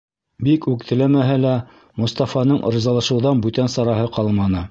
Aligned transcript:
Бик 0.45 0.63
үк 0.69 0.85
теләмәһә 0.91 1.35
лә, 1.41 1.51
Мостафаның 2.03 2.63
ризалашыуҙан 2.77 3.45
бүтән 3.47 3.73
сараһы 3.77 4.11
ҡалманы. 4.17 4.59